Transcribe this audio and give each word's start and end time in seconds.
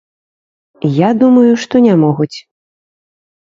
Я 0.95 1.09
думаю, 1.21 1.51
што 1.67 1.75
не 1.87 1.95
могуць. 2.07 2.33